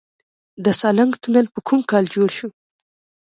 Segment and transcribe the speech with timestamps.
[0.65, 2.49] د سالنګ تونل په کوم کال جوړ شو؟